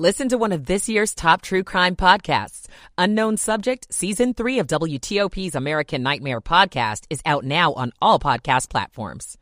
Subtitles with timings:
[0.00, 2.68] Listen to one of this year's top true crime podcasts.
[2.96, 8.70] Unknown Subject, Season 3 of WTOP's American Nightmare podcast is out now on all podcast
[8.70, 9.36] platforms.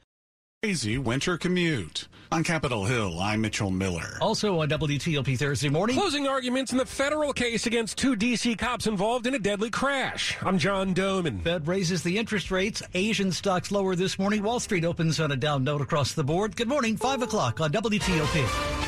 [0.61, 2.09] Crazy winter commute.
[2.33, 4.19] On Capitol Hill, I'm Mitchell Miller.
[4.21, 5.95] Also on WTOP Thursday morning.
[5.95, 8.57] Closing arguments in the federal case against two D.C.
[8.57, 10.37] cops involved in a deadly crash.
[10.43, 11.41] I'm John Domen.
[11.41, 12.83] Fed raises the interest rates.
[12.95, 14.43] Asian stocks lower this morning.
[14.43, 16.57] Wall Street opens on a down note across the board.
[16.57, 18.88] Good morning, 5 o'clock on WTOP.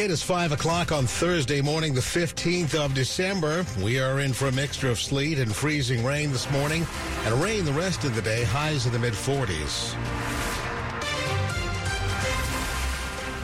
[0.00, 3.66] It is 5 o'clock on Thursday morning, the 15th of December.
[3.82, 6.86] We are in for a mixture of sleet and freezing rain this morning,
[7.26, 9.94] and rain the rest of the day, highs in the mid 40s.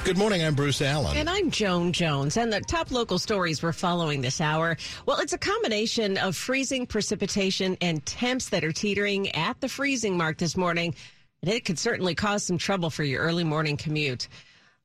[0.02, 0.42] Good morning.
[0.42, 1.18] I'm Bruce Allen.
[1.18, 2.38] And I'm Joan Jones.
[2.38, 4.78] And the top local stories we're following this hour.
[5.04, 10.16] Well, it's a combination of freezing precipitation and temps that are teetering at the freezing
[10.16, 10.94] mark this morning.
[11.42, 14.28] And it could certainly cause some trouble for your early morning commute.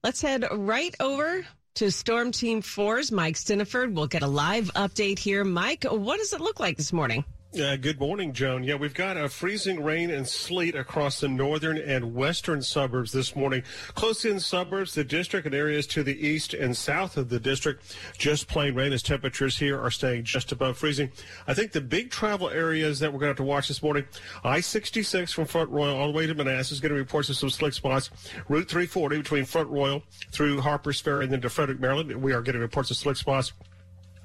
[0.03, 3.93] Let's head right over to Storm Team 4's Mike Stinneford.
[3.93, 5.43] We'll get a live update here.
[5.43, 7.23] Mike, what does it look like this morning?
[7.59, 8.63] Uh, good morning, Joan.
[8.63, 13.35] Yeah, we've got a freezing rain and sleet across the northern and western suburbs this
[13.35, 13.63] morning.
[13.93, 17.97] Close in suburbs, the district and areas to the east and south of the district,
[18.17, 21.11] just plain rain as temperatures here are staying just above freezing.
[21.45, 24.05] I think the big travel areas that we're going to have to watch this morning,
[24.45, 28.09] I-66 from Front Royal all the way to Manassas, going to report some slick spots.
[28.47, 32.15] Route 340 between Front Royal through Harper's Ferry and then to Frederick, Maryland.
[32.15, 33.51] We are getting reports of slick spots.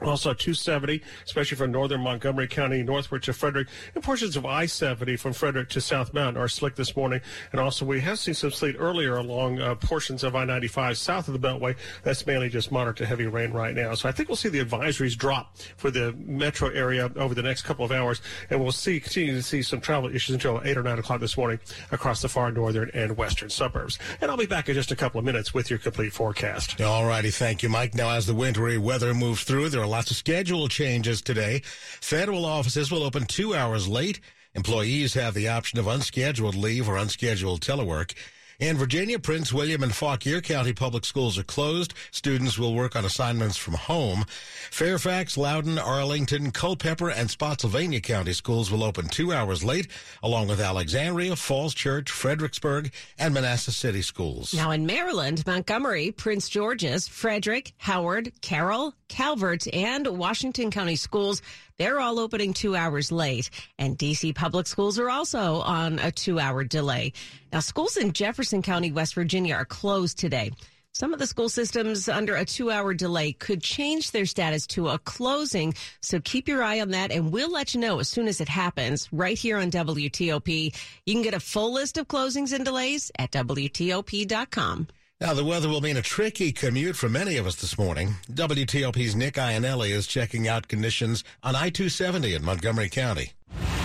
[0.02, 5.32] Also 270, especially from northern Montgomery County northward to Frederick, and portions of I-70 from
[5.32, 7.20] Frederick to South Mountain are slick this morning.
[7.52, 11.40] And also we have seen some sleet earlier along uh, portions of I-95 south of
[11.40, 11.76] the Beltway.
[12.02, 13.94] That's mainly just moderate to heavy rain right now.
[13.94, 17.62] So I think we'll see the advisories drop for the metro area over the next
[17.62, 18.20] couple of hours,
[18.50, 21.36] and we'll see continue to see some travel issues until 8 or 9 o'clock this
[21.36, 21.58] morning
[21.90, 23.98] across the far northern and western suburbs.
[24.20, 26.80] And I'll be back in just a couple of minutes with your complete forecast.
[26.80, 27.30] All righty.
[27.30, 27.94] Thank you, Mike.
[27.94, 31.62] Now, as the wintry weather moves through, there are lots of schedule changes today.
[31.64, 34.18] Federal offices will open two hours late.
[34.54, 38.12] Employees have the option of unscheduled leave or unscheduled telework.
[38.58, 41.92] In Virginia, Prince William and Fauquier County public schools are closed.
[42.10, 44.24] Students will work on assignments from home.
[44.70, 49.88] Fairfax, Loudoun, Arlington, Culpeper, and Spotsylvania County schools will open two hours late,
[50.22, 54.54] along with Alexandria, Falls Church, Fredericksburg, and Manassas City schools.
[54.54, 61.42] Now in Maryland, Montgomery, Prince George's, Frederick, Howard, Carroll, Calvert, and Washington County schools
[61.78, 66.38] they're all opening two hours late, and DC public schools are also on a two
[66.38, 67.12] hour delay.
[67.52, 70.52] Now, schools in Jefferson County, West Virginia are closed today.
[70.96, 74.88] Some of the school systems under a two hour delay could change their status to
[74.88, 75.74] a closing.
[76.00, 78.48] So keep your eye on that and we'll let you know as soon as it
[78.48, 80.74] happens right here on WTOP.
[81.04, 84.88] You can get a full list of closings and delays at WTOP.com.
[85.18, 88.16] Now, the weather will mean a tricky commute for many of us this morning.
[88.30, 93.32] WTOP's Nick Iannelli is checking out conditions on I 270 in Montgomery County.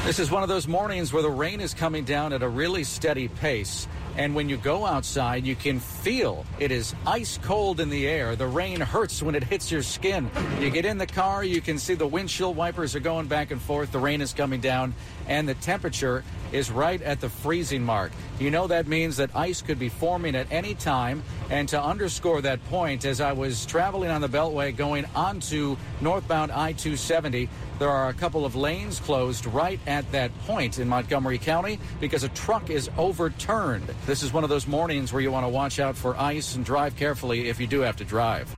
[0.03, 2.83] This is one of those mornings where the rain is coming down at a really
[2.83, 3.87] steady pace.
[4.17, 8.35] And when you go outside, you can feel it is ice cold in the air.
[8.35, 10.29] The rain hurts when it hits your skin.
[10.59, 13.61] You get in the car, you can see the windshield wipers are going back and
[13.61, 13.93] forth.
[13.93, 14.93] The rain is coming down,
[15.31, 18.11] and the temperature is right at the freezing mark.
[18.37, 21.23] You know that means that ice could be forming at any time.
[21.49, 26.51] And to underscore that point, as I was traveling on the Beltway going onto northbound
[26.51, 27.47] I 270,
[27.79, 32.25] there are a couple of lanes closed right at that point in Montgomery County because
[32.25, 33.87] a truck is overturned.
[34.05, 36.65] This is one of those mornings where you want to watch out for ice and
[36.65, 38.53] drive carefully if you do have to drive.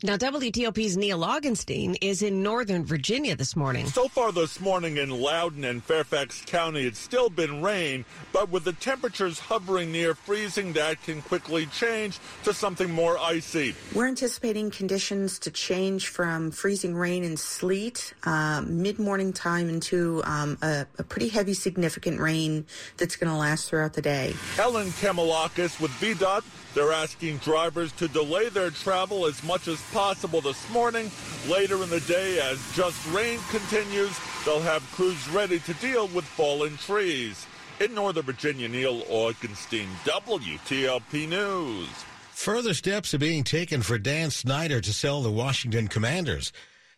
[0.00, 3.84] Now, WTOP's Neil Augenstein is in Northern Virginia this morning.
[3.86, 8.62] So far this morning in Loudoun and Fairfax County, it's still been rain, but with
[8.62, 13.74] the temperatures hovering near freezing, that can quickly change to something more icy.
[13.92, 20.22] We're anticipating conditions to change from freezing rain and sleet uh, mid morning time into
[20.26, 22.66] um, a, a, pretty heavy, significant rain
[22.98, 24.32] that's going to last throughout the day.
[24.54, 26.44] Helen Kamilakis with VDOT.
[26.74, 31.10] They're asking drivers to delay their travel as much as possible this morning.
[31.48, 36.24] Later in the day, as just rain continues, they'll have crews ready to deal with
[36.24, 37.46] fallen trees.
[37.80, 41.88] In Northern Virginia, Neil Augenstein, WTOP News.
[42.32, 46.52] Further steps are being taken for Dan Snyder to sell the Washington Commanders.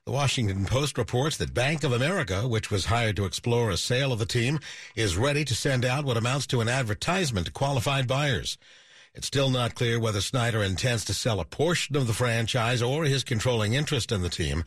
[0.06, 4.12] The Washington Post reports that Bank of America, which was hired to explore a sale
[4.12, 4.58] of the team,
[4.96, 8.56] is ready to send out what amounts to an advertisement to qualified buyers.
[9.12, 13.04] It's still not clear whether Snyder intends to sell a portion of the franchise or
[13.04, 14.64] his controlling interest in the team.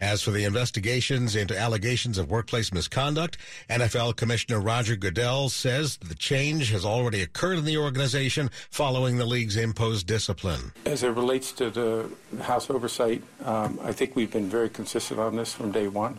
[0.00, 3.36] As for the investigations into allegations of workplace misconduct,
[3.68, 9.26] NFL Commissioner Roger Goodell says the change has already occurred in the organization following the
[9.26, 10.72] league's imposed discipline.
[10.86, 12.10] As it relates to the
[12.42, 16.18] House oversight, um, I think we've been very consistent on this from day one.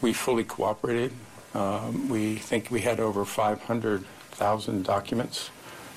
[0.00, 1.12] We fully cooperated.
[1.54, 5.50] Um, we think we had over 500,000 documents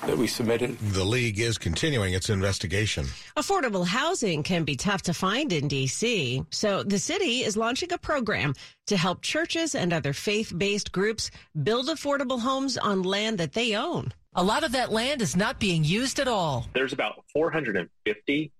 [0.06, 0.78] that we submitted.
[0.78, 3.06] The league is continuing its investigation.
[3.36, 7.98] Affordable housing can be tough to find in D.C., so the city is launching a
[7.98, 8.54] program
[8.86, 11.30] to help churches and other faith based groups
[11.62, 14.12] build affordable homes on land that they own.
[14.34, 16.66] A lot of that land is not being used at all.
[16.74, 18.52] There's about 450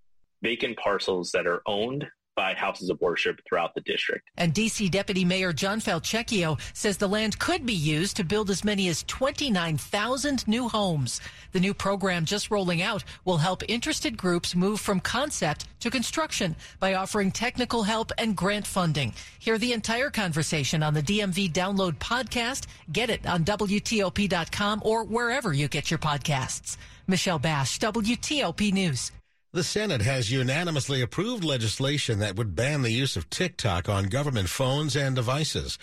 [0.43, 4.29] vacant parcels that are owned by houses of worship throughout the district.
[4.37, 4.89] And D.C.
[4.89, 9.03] Deputy Mayor John Falcicchio says the land could be used to build as many as
[9.05, 11.21] 29,000 new homes.
[11.53, 16.57] The new program just rolling out will help interested groups move from concept to construction
[16.81, 19.13] by offering technical help and grant funding.
[19.39, 22.67] Hear the entire conversation on the DMV Download podcast.
[22.93, 26.77] Get it on WTOP.com or wherever you get your podcasts.
[27.07, 29.13] Michelle Bash, WTOP News.
[29.55, 34.49] The Senate has unanimously approved legislation that would ban the use of TikTok on government
[34.49, 35.79] phones and devices.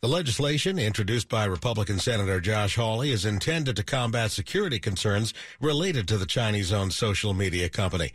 [0.00, 6.08] The legislation, introduced by Republican Senator Josh Hawley, is intended to combat security concerns related
[6.08, 8.10] to the Chinese-owned social media company.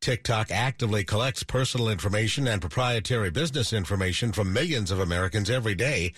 [0.00, 6.14] TikTok actively collects personal information and proprietary business information from millions of Americans every day.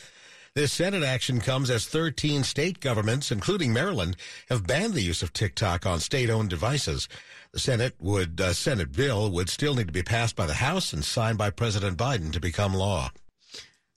[0.55, 4.17] This Senate action comes as 13 state governments, including Maryland,
[4.49, 7.09] have banned the use of TikTok on state-owned devices.
[7.51, 10.93] The Senate would uh, Senate bill would still need to be passed by the House
[10.93, 13.11] and signed by President Biden to become law.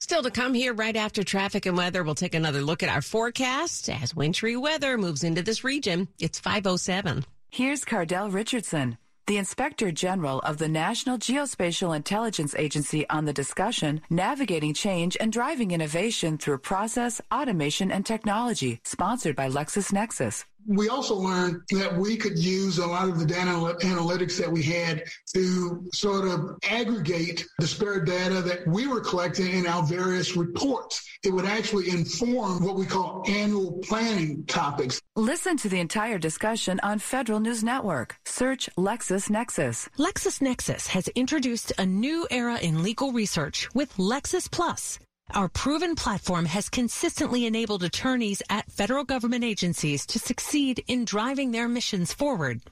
[0.00, 2.02] Still to come here right after traffic and weather.
[2.02, 6.08] We'll take another look at our forecast as wintry weather moves into this region.
[6.18, 7.24] It's 507.
[7.50, 14.00] Here's Cardell Richardson the Inspector General of the National Geospatial Intelligence Agency on the discussion
[14.08, 21.14] Navigating Change and Driving Innovation Through Process, Automation, and Technology, sponsored by LexisNexis we also
[21.14, 23.50] learned that we could use a lot of the data
[23.82, 29.66] analytics that we had to sort of aggregate disparate data that we were collecting in
[29.66, 31.08] our various reports.
[31.24, 35.00] It would actually inform what we call annual planning topics.
[35.16, 38.16] Listen to the entire discussion on Federal News Network.
[38.26, 39.88] Search LexisNexis.
[39.98, 44.98] LexisNexis has introduced a new era in legal research with Lexis Plus.
[45.34, 51.50] Our proven platform has consistently enabled attorneys at federal government agencies to succeed in driving
[51.50, 52.62] their missions forward.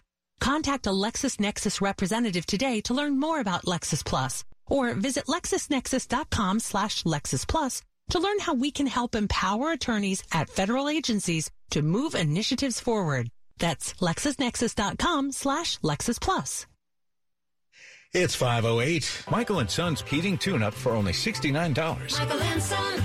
[0.41, 7.03] Contact a LexisNexis representative today to learn more about Lexis Plus or visit lexisnexis.com slash
[7.05, 12.15] Lexis Plus to learn how we can help empower attorneys at federal agencies to move
[12.15, 13.29] initiatives forward.
[13.59, 16.67] That's lexisnexis.com slash Lexis Plus.
[18.19, 19.25] It's 508.
[19.31, 22.19] Michael and Son's heating tune up for only $69.
[22.19, 23.03] Michael and Son.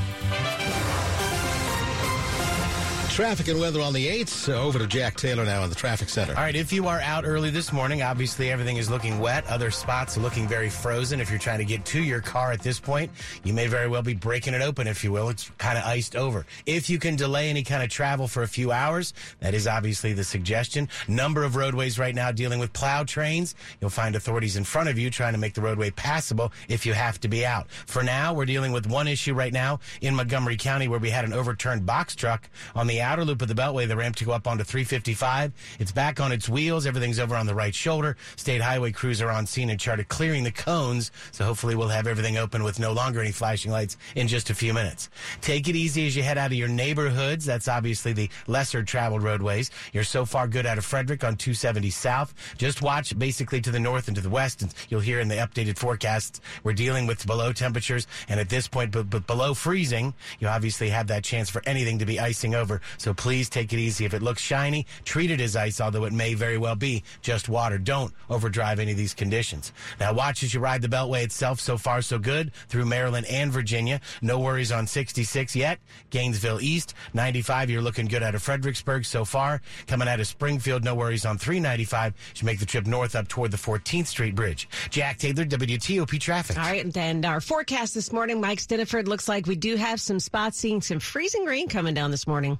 [3.11, 4.47] Traffic and weather on the 8th.
[4.47, 6.33] Uh, over to Jack Taylor now in the traffic center.
[6.33, 9.45] All right, if you are out early this morning, obviously everything is looking wet.
[9.47, 11.19] Other spots are looking very frozen.
[11.19, 13.11] If you're trying to get to your car at this point,
[13.43, 15.27] you may very well be breaking it open, if you will.
[15.27, 16.45] It's kind of iced over.
[16.65, 20.13] If you can delay any kind of travel for a few hours, that is obviously
[20.13, 20.87] the suggestion.
[21.09, 23.55] Number of roadways right now dealing with plow trains.
[23.81, 26.93] You'll find authorities in front of you trying to make the roadway passable if you
[26.93, 27.69] have to be out.
[27.87, 31.25] For now, we're dealing with one issue right now in Montgomery County where we had
[31.25, 34.31] an overturned box truck on the outer loop of the Beltway, the ramp to go
[34.31, 35.51] up onto 355.
[35.79, 36.85] It's back on its wheels.
[36.85, 38.17] Everything's over on the right shoulder.
[38.35, 41.11] State highway crews are on scene and charted clearing the cones.
[41.31, 44.55] So hopefully we'll have everything open with no longer any flashing lights in just a
[44.55, 45.09] few minutes.
[45.41, 47.45] Take it easy as you head out of your neighborhoods.
[47.45, 49.71] That's obviously the lesser traveled roadways.
[49.93, 52.33] You're so far good out of Frederick on 270 South.
[52.57, 55.35] Just watch basically to the north and to the west, and you'll hear in the
[55.35, 60.13] updated forecasts we're dealing with below temperatures, and at this point, but, but below freezing,
[60.39, 63.79] you obviously have that chance for anything to be icing over So please take it
[63.79, 64.05] easy.
[64.05, 67.49] If it looks shiny, treat it as ice, although it may very well be just
[67.49, 67.77] water.
[67.77, 69.73] Don't overdrive any of these conditions.
[69.99, 71.59] Now watch as you ride the Beltway itself.
[71.59, 74.01] So far, so good through Maryland and Virginia.
[74.21, 75.79] No worries on 66 yet.
[76.09, 77.69] Gainesville East, 95.
[77.69, 79.61] You're looking good out of Fredericksburg so far.
[79.87, 82.13] Coming out of Springfield, no worries on 395.
[82.35, 84.67] You make the trip north up toward the 14th Street Bridge.
[84.89, 86.57] Jack Taylor, WTOP Traffic.
[86.57, 90.19] All right, and our forecast this morning, Mike Stinneford, looks like we do have some
[90.19, 92.57] spots seeing some freezing rain coming down this morning.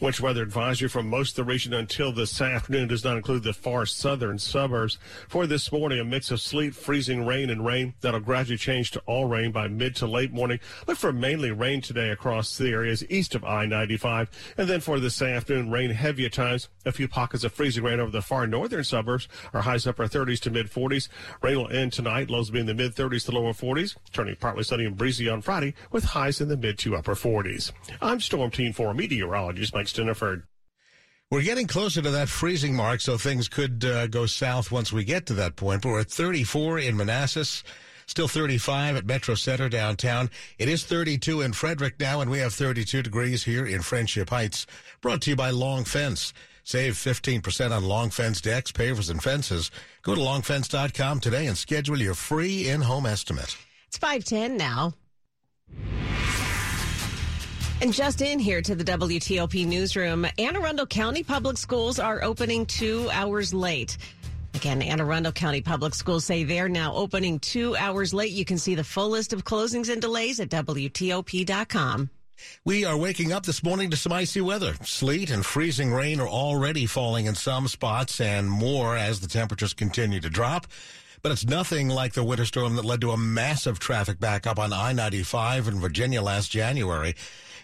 [0.00, 3.52] Winter weather advisory from most of the region until this afternoon does not include the
[3.52, 4.98] far southern suburbs.
[5.28, 9.00] For this morning, a mix of sleet, freezing rain, and rain that'll gradually change to
[9.06, 10.60] all rain by mid to late morning.
[10.86, 14.28] Look for mainly rain today across the areas east of I-95.
[14.58, 16.68] And then for this afternoon, rain heavy at times.
[16.84, 19.28] A few pockets of freezing rain over the far northern suburbs.
[19.54, 21.08] Our highs upper 30s to mid 40s.
[21.42, 22.30] Rain will end tonight.
[22.30, 23.96] Lows will be in the mid 30s to lower 40s.
[24.12, 27.72] Turning partly sunny and breezy on Friday with highs in the mid to upper 40s.
[28.00, 30.44] I'm Storm Team 4 meteorologist Mike Stinneford.
[31.30, 35.04] We're getting closer to that freezing mark, so things could uh, go south once we
[35.04, 35.82] get to that point.
[35.82, 37.62] But we're at 34 in Manassas,
[38.06, 40.30] still 35 at Metro Center downtown.
[40.58, 44.66] It is 32 in Frederick now, and we have 32 degrees here in Friendship Heights.
[45.02, 46.32] Brought to you by Long Fence.
[46.64, 49.70] Save 15% on Long Fence decks, pavers, and fences.
[50.00, 53.58] Go to longfence.com today and schedule your free in-home estimate.
[53.88, 54.94] It's 510 now.
[57.82, 62.64] And just in here to the WTOP newsroom, Anne Arundel County Public Schools are opening
[62.64, 63.98] two hours late.
[64.54, 68.32] Again, Anne Arundel County Public Schools say they're now opening two hours late.
[68.32, 72.08] You can see the full list of closings and delays at WTOP.com.
[72.64, 74.74] We are waking up this morning to some icy weather.
[74.82, 79.74] Sleet and freezing rain are already falling in some spots and more as the temperatures
[79.74, 80.66] continue to drop.
[81.20, 84.72] But it's nothing like the winter storm that led to a massive traffic backup on
[84.72, 87.14] I-95 in Virginia last January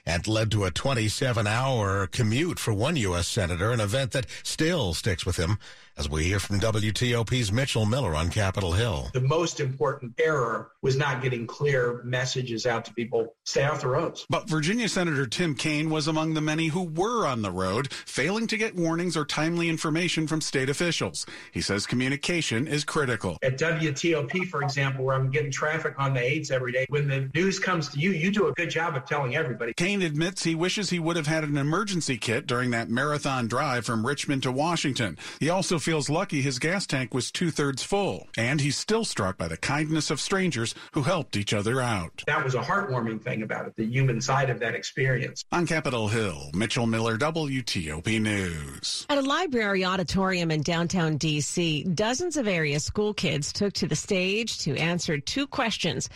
[0.04, 3.28] and led to a 27 hour commute for one U.S.
[3.28, 5.58] Senator, an event that still sticks with him,
[5.98, 9.10] as we hear from WTOP's Mitchell Miller on Capitol Hill.
[9.12, 13.88] The most important error was not getting clear messages out to people stay off the
[13.88, 14.26] roads.
[14.30, 18.46] But Virginia Senator Tim Kaine was among the many who were on the road, failing
[18.46, 21.26] to get warnings or timely information from state officials.
[21.52, 23.36] He says communication is critical.
[23.42, 27.30] At WTOP, for example, where I'm getting traffic on the 8s every day, when the
[27.34, 29.74] news comes to you, you do a good job of telling everybody.
[29.74, 33.84] Kaine admits he wishes he would have had an emergency kit during that marathon drive
[33.84, 35.18] from Richmond to Washington.
[35.38, 39.36] He also feels lucky his gas tank was two thirds full, and he's still struck
[39.36, 42.22] by the kindness of strangers who helped each other out.
[42.26, 45.44] That was a heartwarming thing about it, the human side of that experience.
[45.52, 49.06] On Capitol Hill, Mitchell Miller, WTOP News.
[49.10, 53.96] At a library auditorium in downtown D.C., dozens of area school kids took to the
[53.96, 56.08] stage to answer two questions.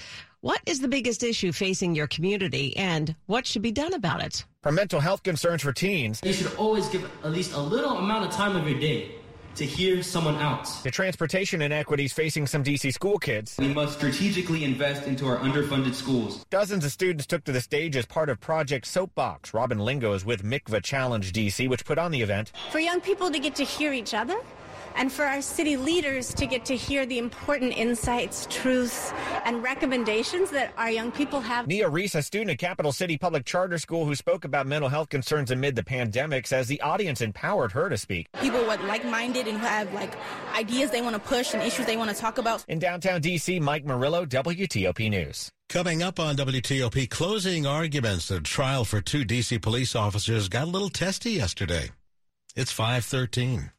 [0.42, 4.44] What is the biggest issue facing your community and what should be done about it?
[4.62, 8.26] For mental health concerns for teens, you should always give at least a little amount
[8.26, 9.15] of time of your day
[9.56, 10.68] to hear someone out.
[10.82, 13.56] The transportation inequities facing some DC school kids.
[13.58, 16.44] We must strategically invest into our underfunded schools.
[16.50, 19.54] Dozens of students took to the stage as part of Project Soapbox.
[19.54, 22.52] Robin Lingo is with Mikva Challenge DC, which put on the event.
[22.70, 24.36] For young people to get to hear each other
[24.96, 29.12] and for our city leaders to get to hear the important insights, truths,
[29.44, 31.66] and recommendations that our young people have.
[31.66, 35.08] Nia Reese, a student at Capital City Public Charter School who spoke about mental health
[35.08, 38.28] concerns amid the pandemic, says the audience empowered her to speak.
[38.40, 40.14] People who are like-minded and who have like
[40.54, 42.64] ideas they want to push and issues they want to talk about.
[42.68, 45.50] In downtown D.C., Mike Murillo, WTOP News.
[45.68, 48.28] Coming up on WTOP, closing arguments.
[48.28, 49.58] The trial for two D.C.
[49.58, 51.90] police officers got a little testy yesterday.
[52.54, 53.70] It's 513.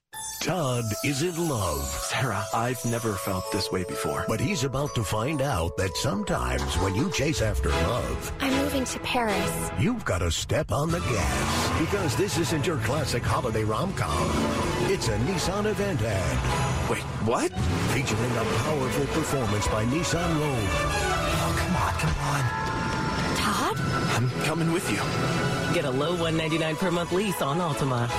[0.41, 1.83] Todd is in love.
[1.83, 4.23] Sarah, I've never felt this way before.
[4.27, 8.85] But he's about to find out that sometimes when you chase after love, I'm moving
[8.85, 9.71] to Paris.
[9.79, 11.79] You've got to step on the gas.
[11.79, 14.29] Because this isn't your classic holiday rom com.
[14.91, 16.89] It's a Nissan event ad.
[16.89, 17.51] Wait, what?
[17.91, 20.69] Featuring a powerful performance by Nissan Rogue.
[20.69, 22.66] Oh, come on, come on.
[23.47, 23.79] Todd?
[24.15, 24.97] I'm coming with you.
[25.73, 28.09] Get a low 199 per month lease on Altima.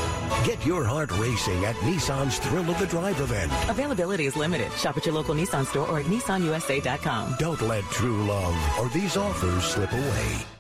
[0.47, 3.53] Get your heart racing at Nissan's Thrill of the Drive event.
[3.69, 4.73] Availability is limited.
[4.73, 7.37] Shop at your local Nissan store or at nissanusa.com.
[7.39, 10.58] Don't let true love or these offers slip away.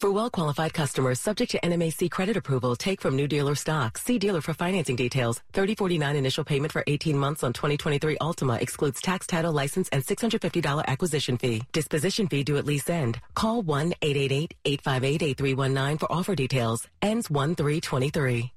[0.00, 3.98] For well-qualified customers subject to NMAC credit approval, take from new dealer stock.
[3.98, 5.42] See dealer for financing details.
[5.52, 10.86] 3049 initial payment for 18 months on 2023 Altima excludes tax, title, license, and $650
[10.86, 11.64] acquisition fee.
[11.72, 13.20] Disposition fee due at lease end.
[13.34, 16.88] Call 1-888-858-8319 for offer details.
[17.02, 18.52] Ends 1-3-23.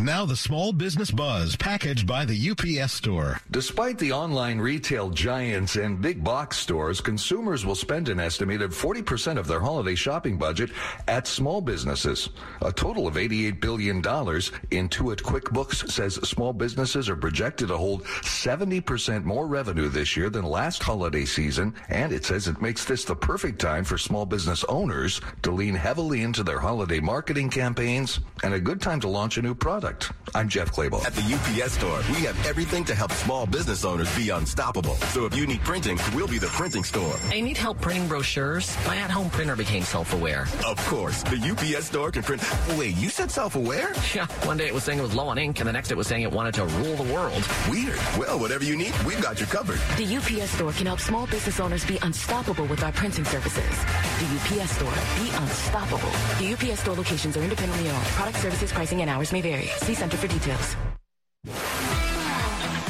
[0.00, 3.40] Now the small business buzz packaged by the UPS store.
[3.50, 9.38] Despite the online retail giants and big box stores, consumers will spend an estimated 40%
[9.38, 10.70] of their holiday shopping budget
[11.08, 12.28] at small businesses.
[12.62, 14.00] A total of $88 billion.
[14.00, 20.44] Intuit QuickBooks says small businesses are projected to hold 70% more revenue this year than
[20.44, 24.62] last holiday season, and it says it makes this the perfect time for small business
[24.68, 29.38] owners to lean heavily into their holiday marketing campaigns and a good time to launch
[29.38, 29.87] a new product.
[30.34, 31.04] I'm Jeff Claybaugh.
[31.06, 34.94] At the UPS store, we have everything to help small business owners be unstoppable.
[35.12, 37.14] So if you need printing, we'll be the printing store.
[37.30, 38.76] I need help printing brochures.
[38.86, 40.46] My at-home printer became self-aware.
[40.66, 42.42] Of course, the UPS store can print.
[42.76, 43.92] Wait, you said self-aware?
[44.14, 44.26] Yeah.
[44.44, 46.06] One day it was saying it was low on ink, and the next it was
[46.06, 47.42] saying it wanted to rule the world.
[47.70, 47.98] Weird.
[48.18, 49.80] Well, whatever you need, we've got you covered.
[49.96, 53.84] The UPS store can help small business owners be unstoppable with our printing services.
[54.20, 54.92] The UPS store,
[55.22, 56.12] be unstoppable.
[56.38, 58.04] The UPS store locations are independently owned.
[58.18, 59.70] Product services, pricing, and hours may vary.
[59.78, 60.76] See Center for details.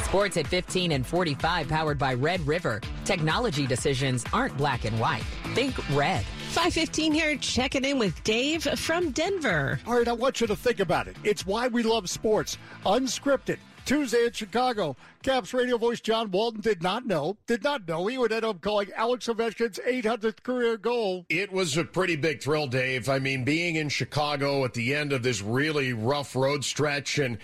[0.05, 2.81] Sports at 15 and 45 powered by Red River.
[3.05, 5.23] Technology decisions aren't black and white.
[5.55, 6.25] Think red.
[6.49, 9.79] 515 here, checking in with Dave from Denver.
[9.87, 11.17] All right, I want you to think about it.
[11.25, 12.57] It's why we love sports.
[12.87, 13.59] Unscripted.
[13.89, 14.95] Tuesday in Chicago.
[15.23, 18.61] Caps radio voice John Walton did not know, did not know he would end up
[18.61, 21.25] calling Alex Ovechkin's 800th career goal.
[21.31, 23.09] It was a pretty big thrill, Dave.
[23.09, 27.19] I mean, being in Chicago at the end of this really rough road stretch.
[27.19, 27.39] And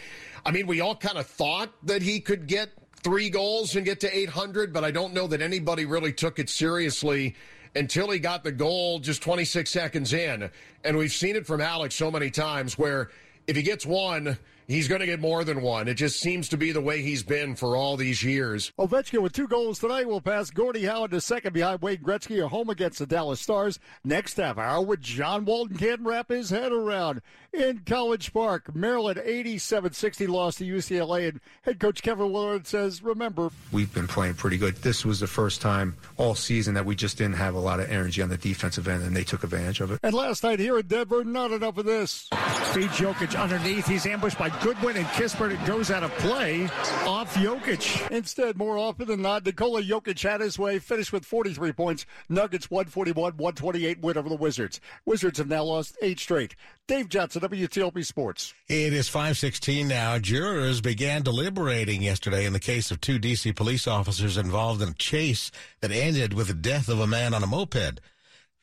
[0.44, 2.68] I mean, we all kind of thought that he could get
[3.02, 6.50] three goals and get to 800, but I don't know that anybody really took it
[6.50, 7.36] seriously
[7.74, 10.50] until he got the goal just 26 seconds in.
[10.84, 13.08] And we've seen it from Alex so many times where
[13.46, 14.36] if he gets one,
[14.66, 15.88] he's going to get more than one.
[15.88, 18.72] It just seems to be the way he's been for all these years.
[18.78, 22.48] Ovechkin with two goals tonight will pass Gordie Howe to second behind Wayne Gretzky a
[22.48, 23.78] home against the Dallas Stars.
[24.04, 27.22] Next half hour, with John Walton can't wrap his head around.
[27.54, 33.50] In College Park, Maryland 87-60 lost to UCLA, and head coach Kevin Willard says, remember.
[33.70, 34.74] We've been playing pretty good.
[34.76, 37.88] This was the first time all season that we just didn't have a lot of
[37.88, 40.00] energy on the defensive end, and they took advantage of it.
[40.02, 42.28] And last night here in Denver, not enough of this.
[42.72, 43.86] Speed Jokic underneath.
[43.86, 45.52] He's ambushed by Goodwin and Kispert.
[45.52, 46.64] It goes out of play
[47.06, 48.10] off Jokic.
[48.10, 52.04] Instead, more often than not, Nikola Jokic had his way, finished with 43 points.
[52.28, 54.80] Nuggets 141 128 win over the Wizards.
[55.06, 56.56] Wizards have now lost eight straight.
[56.86, 58.52] Dave Johnson, WTOP Sports.
[58.68, 60.18] It is 516 now.
[60.18, 63.54] Jurors began deliberating yesterday in the case of two D.C.
[63.54, 65.50] police officers involved in a chase
[65.80, 68.00] that ended with the death of a man on a moped.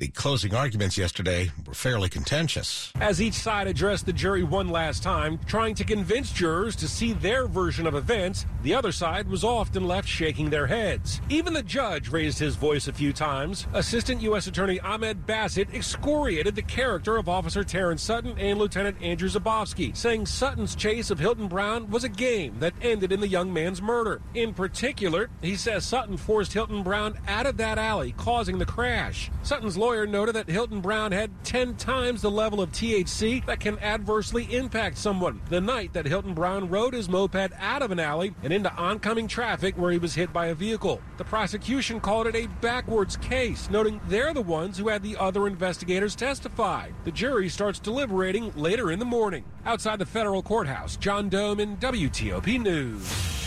[0.02, 2.92] The closing arguments yesterday were fairly contentious.
[3.00, 7.14] As each side addressed the jury one last time, trying to convince jurors to see
[7.14, 11.22] their version of events, the other side was often left shaking their heads.
[11.30, 13.68] Even the judge raised his voice a few times.
[13.76, 14.48] Assistant U.S.
[14.48, 20.26] Attorney Ahmed Baset excoriated the character of Officer Terrence Sutton and Lieutenant Andrew Zabavsky, saying
[20.26, 24.20] Sutton's chase of Hylton-Brown was a game that ended in the young man's murder.
[24.34, 29.30] In particular, he says Sutton forced Hylton-Brown out of that alley, causing the crash.
[29.44, 33.78] Sutton's lawyer lawyer noted that Hylton-Brown had 10 times the level of THC that can
[33.80, 38.54] adversely impact someone the night that Hylton-Brown rode his moped out of an alley and
[38.54, 41.02] into oncoming traffic where he was hit by a vehicle.
[41.18, 45.46] The prosecution called it a backwards case, noting they're the ones who had the other
[45.46, 46.88] investigators testify.
[47.04, 49.44] The jury starts deliberating later in the morning.
[49.66, 53.41] Outside the federal courthouse, John Domen WTOP News.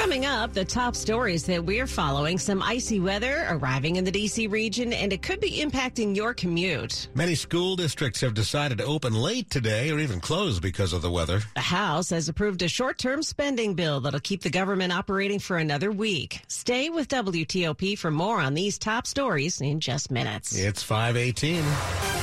[0.00, 4.46] Coming up, the top stories that we're following some icy weather arriving in the D.C.
[4.46, 7.08] region, and it could be impacting your commute.
[7.14, 11.10] Many school districts have decided to open late today or even close because of the
[11.10, 11.42] weather.
[11.54, 15.58] The House has approved a short term spending bill that'll keep the government operating for
[15.58, 16.40] another week.
[16.48, 20.56] Stay with WTOP for more on these top stories in just minutes.
[20.56, 22.19] It's 518.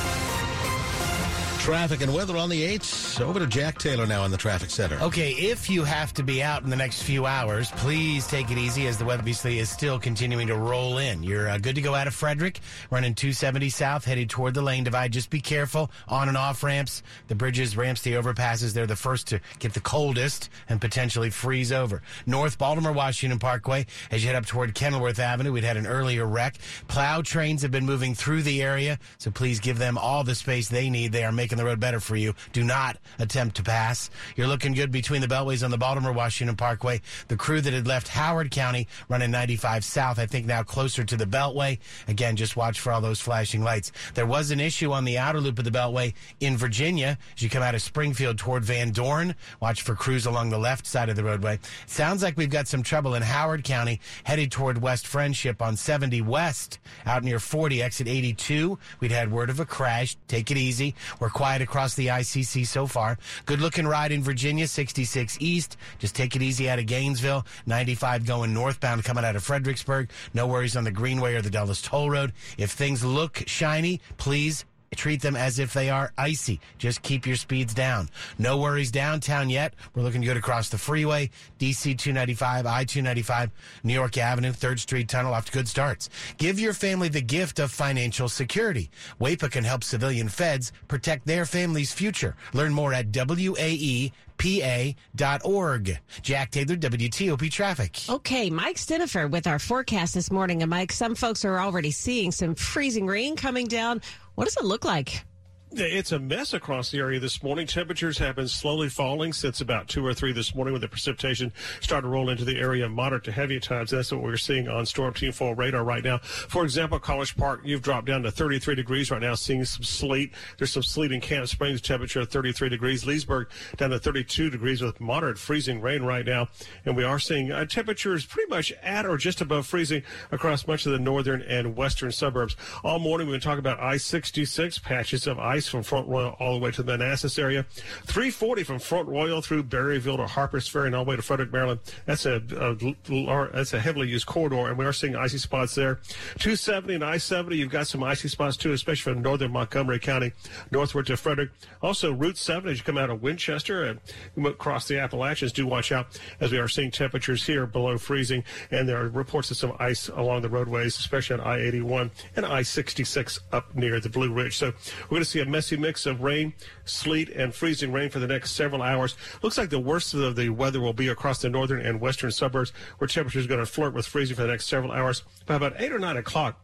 [1.68, 3.20] Traffic and weather on the 8s.
[3.20, 4.98] Over to Jack Taylor now in the traffic center.
[5.02, 8.56] Okay, if you have to be out in the next few hours, please take it
[8.56, 11.22] easy as the weather obviously is still continuing to roll in.
[11.22, 14.84] You're uh, good to go out of Frederick, running 270 south, headed toward the lane
[14.84, 15.12] divide.
[15.12, 18.72] Just be careful on and off ramps, the bridges, ramps, the overpasses.
[18.72, 22.00] They're the first to get the coldest and potentially freeze over.
[22.24, 26.24] North Baltimore Washington Parkway, as you head up toward Kenilworth Avenue, we'd had an earlier
[26.24, 26.56] wreck.
[26.86, 30.70] Plow trains have been moving through the area, so please give them all the space
[30.70, 31.12] they need.
[31.12, 32.34] They are making the road better for you.
[32.52, 34.10] Do not attempt to pass.
[34.36, 37.00] You're looking good between the beltways on the Baltimore Washington Parkway.
[37.28, 41.16] The crew that had left Howard County running 95 south, I think now closer to
[41.16, 41.78] the beltway.
[42.06, 43.92] Again, just watch for all those flashing lights.
[44.14, 47.50] There was an issue on the outer loop of the beltway in Virginia as you
[47.50, 49.34] come out of Springfield toward Van Dorn.
[49.60, 51.58] Watch for crews along the left side of the roadway.
[51.86, 56.22] Sounds like we've got some trouble in Howard County headed toward West Friendship on 70
[56.22, 58.78] West out near 40 exit 82.
[59.00, 60.16] We'd had word of a crash.
[60.28, 60.94] Take it easy.
[61.20, 63.16] We're quiet quiet across the ICC so far.
[63.46, 65.78] Good looking ride in Virginia, 66 East.
[65.98, 67.46] Just take it easy out of Gainesville.
[67.64, 70.10] 95 going northbound coming out of Fredericksburg.
[70.34, 72.34] No worries on the Greenway or the Dulles Toll Road.
[72.58, 76.60] If things look shiny, please treat them as if they are icy.
[76.78, 78.08] Just keep your speeds down.
[78.38, 79.74] No worries downtown yet.
[79.94, 83.50] We're looking good across the freeway, DC 295, I 295,
[83.84, 86.08] New York Avenue, 3rd Street Tunnel off to good starts.
[86.36, 88.90] Give your family the gift of financial security.
[89.20, 92.36] WAEPA can help civilian feds protect their family's future.
[92.52, 95.98] Learn more at WAE pa.org.
[96.22, 97.98] Jack Taylor, WTOP Traffic.
[98.08, 100.62] Okay, Mike Stinneford with our forecast this morning.
[100.62, 104.00] And Mike, some folks are already seeing some freezing rain coming down.
[104.38, 105.24] What does it look like?
[105.70, 107.66] It's a mess across the area this morning.
[107.66, 111.52] Temperatures have been slowly falling since about two or three this morning when the precipitation
[111.80, 113.90] started to roll into the area moderate to heavy at times.
[113.90, 116.18] That's what we're seeing on Storm Team 4 radar right now.
[116.18, 120.32] For example, College Park, you've dropped down to 33 degrees right now, seeing some sleet.
[120.56, 123.04] There's some sleet in Camp Springs, temperature of 33 degrees.
[123.04, 126.48] Leesburg down to 32 degrees with moderate freezing rain right now.
[126.86, 130.02] And we are seeing uh, temperatures pretty much at or just above freezing
[130.32, 132.56] across much of the northern and western suburbs.
[132.82, 136.60] All morning, we've been talking about I-66, patches of ice from Front Royal all the
[136.60, 137.64] way to the Manassas area.
[138.04, 141.52] 340 from Front Royal through Berryville to Harpers Ferry and all the way to Frederick,
[141.52, 141.80] Maryland.
[142.06, 145.96] That's a, a that's a heavily used corridor, and we are seeing icy spots there.
[146.38, 150.32] 270 and I-70, you've got some icy spots too, especially from northern Montgomery County
[150.70, 151.50] northward to Frederick.
[151.82, 154.00] Also, Route 7 as you come out of Winchester and
[154.46, 158.88] across the Appalachians, do watch out as we are seeing temperatures here below freezing, and
[158.88, 163.74] there are reports of some ice along the roadways, especially on I-81 and I-66 up
[163.74, 164.56] near the Blue Ridge.
[164.56, 164.72] So
[165.04, 168.26] we're going to see a messy mix of rain, sleet, and freezing rain for the
[168.26, 169.16] next several hours.
[169.42, 172.72] Looks like the worst of the weather will be across the northern and western suburbs,
[172.98, 175.22] where temperatures are going to flirt with freezing for the next several hours.
[175.46, 176.60] By about 8 or 9 o'clock,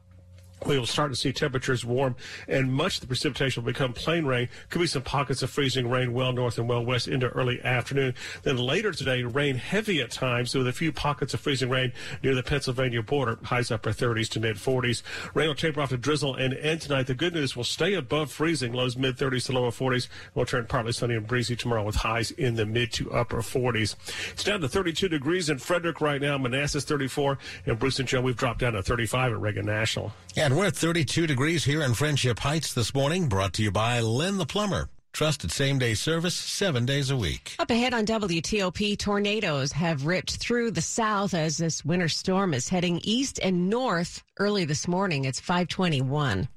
[0.67, 2.17] we will start to see temperatures warm
[2.49, 4.49] and much of the precipitation will become plain rain.
[4.71, 8.15] Could be some pockets of freezing rain well north and well west into early afternoon.
[8.43, 12.35] Then later today, rain heavy at times with a few pockets of freezing rain near
[12.35, 13.39] the Pennsylvania border.
[13.43, 15.03] Highs upper 30s to mid 40s.
[15.35, 17.07] Rain will taper off to drizzle and end tonight.
[17.07, 18.73] The good news will stay above freezing.
[18.73, 20.09] Lows mid 30s to lower 40s.
[20.35, 23.97] We'll turn partly sunny and breezy tomorrow with highs in the mid to upper 40s.
[24.33, 26.39] It's down to 32 degrees in Frederick right now.
[26.39, 28.21] Manassas 34 and Bruce and Joe.
[28.21, 30.13] We've dropped down to 35 at Reagan National.
[30.37, 34.01] And we're at 32 degrees here in Friendship Heights this morning, brought to you by
[34.01, 34.89] Len the Plumber.
[35.13, 37.57] Trusted same day service seven days a week.
[37.59, 42.69] Up ahead on WTOP, tornadoes have ripped through the south as this winter storm is
[42.69, 45.25] heading east and north early this morning.
[45.25, 46.49] It's 521.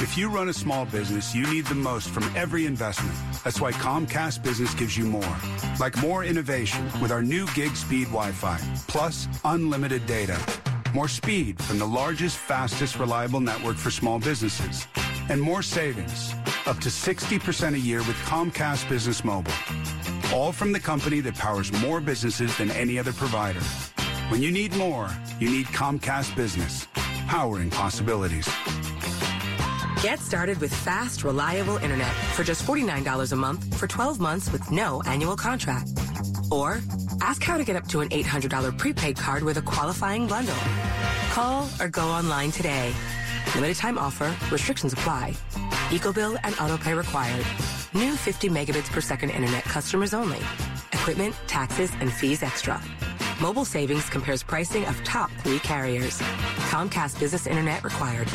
[0.00, 3.14] If you run a small business, you need the most from every investment.
[3.44, 5.36] That's why Comcast Business gives you more.
[5.78, 10.38] Like more innovation with our new gig speed Wi Fi, plus unlimited data
[10.94, 14.86] more speed from the largest, fastest, reliable network for small businesses,
[15.28, 16.34] and more savings,
[16.66, 19.52] up to 60% a year with Comcast Business Mobile.
[20.34, 23.60] All from the company that powers more businesses than any other provider.
[24.30, 26.86] When you need more, you need Comcast Business,
[27.26, 28.48] powering possibilities.
[30.02, 34.70] Get started with fast, reliable internet for just $49 a month for 12 months with
[34.70, 35.90] no annual contract.
[36.50, 36.80] Or
[37.20, 40.54] ask how to get up to an $800 prepaid card with a qualifying bundle.
[41.30, 42.92] Call or go online today.
[43.54, 45.34] Limited time offer, restrictions apply.
[45.90, 47.46] EcoBill and autopay required.
[47.94, 50.38] New 50 megabits per second internet customers only.
[50.92, 52.80] Equipment, taxes, and fees extra.
[53.40, 56.18] Mobile savings compares pricing of top three carriers.
[56.70, 58.28] Comcast Business Internet required.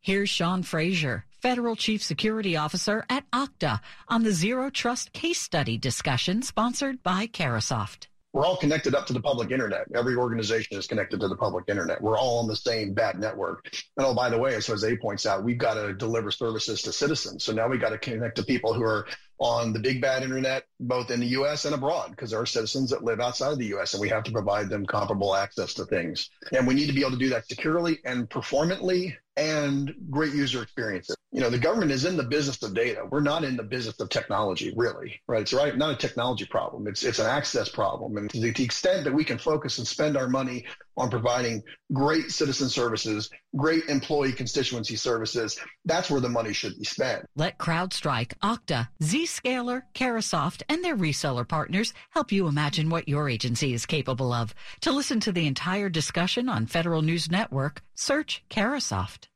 [0.00, 5.76] Here's Sean Frazier, Federal Chief Security Officer at Okta, on the Zero Trust case study
[5.76, 8.06] discussion sponsored by Carahsoft.
[8.32, 9.86] We're all connected up to the public internet.
[9.94, 12.00] Every organization is connected to the public internet.
[12.00, 13.68] We're all on the same bad network.
[13.98, 16.94] And oh, by the way, as Jose points out, we've got to deliver services to
[16.94, 17.44] citizens.
[17.44, 19.06] So now we got to connect to people who are
[19.38, 21.64] on the big bad internet, both in the U.S.
[21.64, 23.94] and abroad, because there are citizens that live outside the U.S.
[23.94, 26.30] and we have to provide them comparable access to things.
[26.52, 30.62] And we need to be able to do that securely and performantly and great user
[30.62, 31.16] experiences.
[31.32, 33.04] You know, the government is in the business of data.
[33.10, 35.42] We're not in the business of technology, really, right?
[35.42, 36.86] It's right, not a technology problem.
[36.86, 38.16] It's it's an access problem.
[38.16, 40.64] And to the, extent that we can focus and spend our money
[40.96, 46.84] on providing great citizen services, great employee constituency services, that's where the money should be
[46.84, 47.26] spent.
[47.34, 53.74] Let CrowdStrike, Okta, Zscaler, Carahsoft, and their reseller partners help you imagine what your agency
[53.74, 54.54] is capable of.
[54.80, 59.28] To listen to the entire discussion on Federal News Network, search Carahsoft.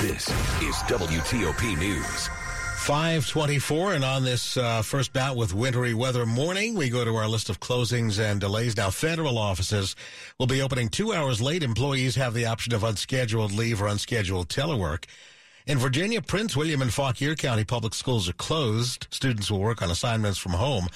[0.00, 0.28] This
[0.62, 2.28] is WTOP News.
[2.80, 7.28] 524 and on this uh, first bout with wintry weather morning we go to our
[7.28, 9.94] list of closings and delays now federal offices
[10.38, 14.48] will be opening two hours late employees have the option of unscheduled leave or unscheduled
[14.48, 15.04] telework
[15.70, 19.06] In Virginia, Prince William and Fauquier County public schools are closed.
[19.12, 20.88] Students will work on assignments from home.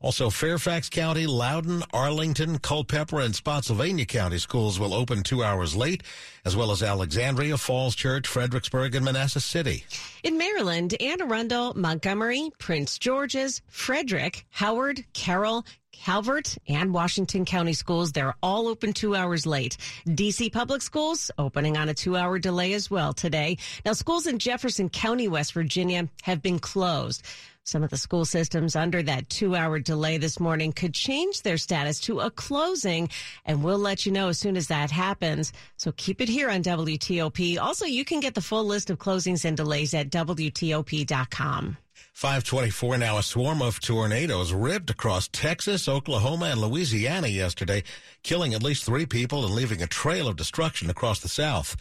[0.00, 6.02] Also, Fairfax County, Loudoun, Arlington, Culpeper, and Spotsylvania County schools will open two hours late,
[6.44, 9.84] as well as Alexandria, Falls Church, Fredericksburg, and Manassas City.
[10.22, 18.12] In Maryland, Anne Arundel, Montgomery, Prince George's, Frederick, Howard, Carroll, Calvert and Washington County schools,
[18.12, 19.78] they're all open two hours late.
[20.06, 23.56] DC public schools opening on a two hour delay as well today.
[23.84, 27.22] Now, schools in Jefferson County, West Virginia have been closed.
[27.66, 31.56] Some of the school systems under that two hour delay this morning could change their
[31.56, 33.08] status to a closing,
[33.44, 35.52] and we'll let you know as soon as that happens.
[35.76, 37.58] So keep it here on WTOP.
[37.58, 41.76] Also, you can get the full list of closings and delays at WTOP.com.
[42.12, 43.18] 524 now.
[43.18, 47.82] A swarm of tornadoes ripped across Texas, Oklahoma, and Louisiana yesterday,
[48.22, 51.76] killing at least three people and leaving a trail of destruction across the South.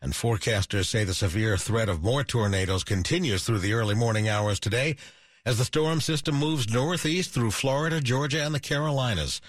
[0.00, 4.60] And forecasters say the severe threat of more tornadoes continues through the early morning hours
[4.60, 4.96] today
[5.46, 9.42] as the storm system moves northeast through Florida, Georgia, and the Carolinas.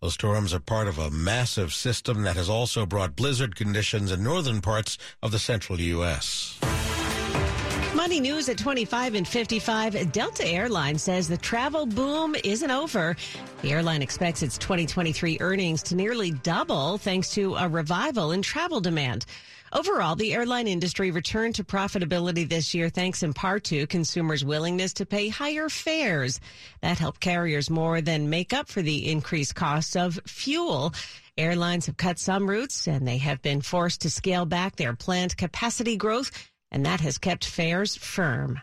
[0.00, 4.22] Those storms are part of a massive system that has also brought blizzard conditions in
[4.22, 6.58] northern parts of the central U.S.
[7.94, 10.12] Money news at 25 and 55.
[10.12, 13.16] Delta Airlines says the travel boom isn't over.
[13.62, 18.80] The airline expects its 2023 earnings to nearly double thanks to a revival in travel
[18.80, 19.26] demand.
[19.76, 24.92] Overall, the airline industry returned to profitability this year thanks in part to consumers' willingness
[24.92, 26.38] to pay higher fares.
[26.80, 30.94] That helped carriers more than make up for the increased cost of fuel.
[31.36, 35.36] Airlines have cut some routes and they have been forced to scale back their planned
[35.36, 36.30] capacity growth,
[36.70, 38.60] and that has kept fares firm.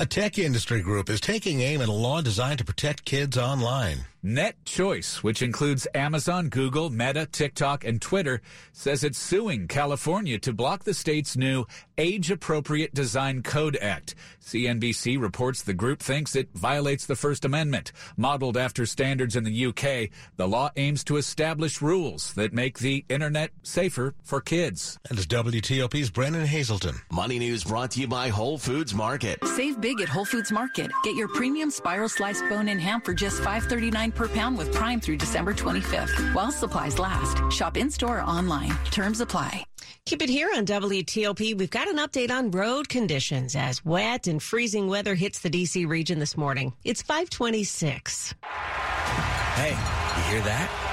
[0.00, 3.98] A tech industry group is taking aim at a law designed to protect kids online.
[4.22, 8.40] Net Choice, which includes Amazon, Google, Meta, TikTok, and Twitter,
[8.72, 11.64] says it's suing California to block the state's new
[11.98, 14.16] Age Appropriate Design Code Act.
[14.44, 17.92] CNBC reports the group thinks it violates the First Amendment.
[18.16, 23.04] Modeled after standards in the UK, the law aims to establish rules that make the
[23.08, 24.98] internet safer for kids.
[25.08, 26.96] And it's WTOP's Brennan Haselton.
[27.12, 29.38] Money news brought to you by Whole Foods Market.
[29.44, 30.90] Save big at Whole Foods Market.
[31.04, 35.00] Get your premium spiral slice bone in ham for just $5.39 per pound with Prime
[35.00, 36.34] through December 25th.
[36.34, 38.72] While supplies last, shop in store or online.
[38.90, 39.64] Terms apply.
[40.06, 41.56] Keep it here on WTOP.
[41.58, 45.86] We've got an update on road conditions as wet and freezing weather hits the DC
[45.86, 46.72] region this morning.
[46.84, 48.34] It's 526.
[48.42, 50.88] Hey, you hear that?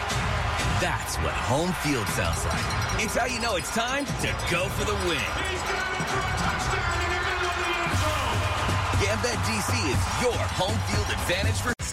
[0.81, 3.03] That's what home field sounds like.
[3.03, 5.23] It's how you know it's time to go for the win.
[8.99, 11.74] GambetDC is your home field advantage for.